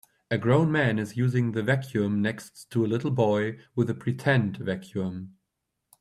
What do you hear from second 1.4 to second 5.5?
the vacuum next to a little boy with a pretend vacuum.